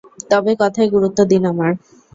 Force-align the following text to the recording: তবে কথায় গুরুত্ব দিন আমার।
তবে 0.31 0.51
কথায় 0.61 0.89
গুরুত্ব 0.93 1.19
দিন 1.31 1.43
আমার। 1.51 1.71